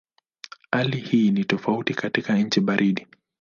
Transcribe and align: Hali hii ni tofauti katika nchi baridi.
Hali 0.71 0.99
hii 0.99 1.31
ni 1.31 1.45
tofauti 1.45 1.93
katika 1.93 2.37
nchi 2.37 2.59
baridi. 2.61 3.07